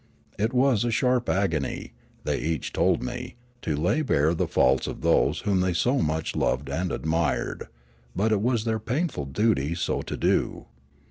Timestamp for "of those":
4.87-5.41